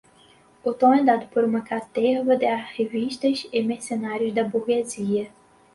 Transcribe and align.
o 0.63 0.73
tom 0.73 0.95
é 0.95 1.03
dado 1.03 1.27
por 1.27 1.43
uma 1.43 1.61
caterva 1.61 2.35
de 2.35 2.47
arrivistas 2.47 3.47
e 3.53 3.61
mercenários 3.61 4.33
da 4.33 4.43
burguesia 4.43 5.31